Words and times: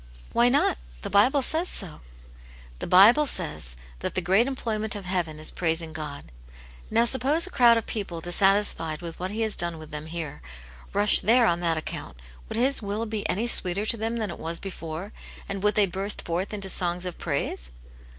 "Why 0.33 0.49
not? 0.49 0.79
The 1.03 1.11
Bible 1.11 1.43
says 1.43 1.69
so." 1.69 2.01
"The 2.79 2.87
Bible 2.87 3.27
says 3.27 3.75
that 3.99 4.15
the 4.15 4.19
great 4.21 4.47
employment 4.47 4.95
of 4.95 5.05
heaven 5.05 5.37
is 5.37 5.51
praising 5.51 5.93
God. 5.93 6.31
Now, 6.89 7.05
suppose 7.05 7.45
a 7.45 7.51
crowd 7.51 7.77
of 7.77 7.85
people 7.85 8.19
dissatisfied 8.19 9.03
with 9.03 9.19
what 9.19 9.29
H^V^^ 9.29 9.35
^^^^ 9.35 9.37
^\K^ 9.37 9.45
"^^ 9.45 9.47
^ss. 9.47 9.57
202 9.59 9.65
Aunt 9.85 9.91
Janets 10.05 10.09
Hero. 10.11 10.29
here, 10.31 10.41
rush 10.95 11.19
there 11.19 11.45
on 11.45 11.59
that 11.59 11.77
account, 11.77 12.17
would 12.49 12.57
His 12.57 12.81
will 12.81 13.05
be 13.05 13.29
any 13.29 13.45
sweeter 13.45 13.85
to 13.85 13.95
them 13.97 14.17
than 14.17 14.31
it 14.31 14.39
was 14.39 14.59
before, 14.59 15.13
and 15.47 15.61
would 15.61 15.75
they 15.75 15.85
burst 15.85 16.23
forth 16.25 16.51
into 16.51 16.67
songs 16.67 17.05
of 17.05 17.19
praise 17.19 17.69